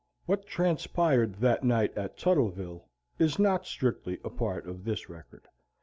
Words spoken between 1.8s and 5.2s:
at Tuttleville is not strictly a part of this